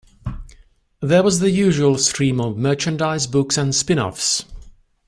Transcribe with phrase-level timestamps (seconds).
[0.99, 4.43] There was the usual stream of merchandise, books and spin-offs.